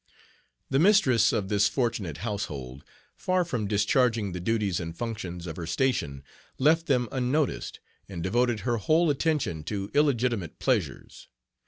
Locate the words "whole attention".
8.77-9.63